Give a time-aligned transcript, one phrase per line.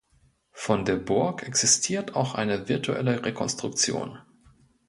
[0.53, 4.17] Von der Burg existiert auch eine virtuelle Rekonstruktion.